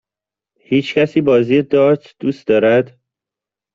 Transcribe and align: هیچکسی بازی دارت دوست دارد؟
هیچکسی 0.63 1.21
بازی 1.21 1.61
دارت 1.61 2.15
دوست 2.19 2.47
دارد؟ 2.47 2.99